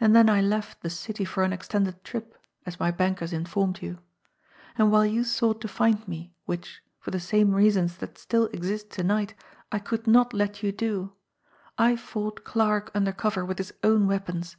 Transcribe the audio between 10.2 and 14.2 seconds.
let you do, I fought Clarke under cover with his own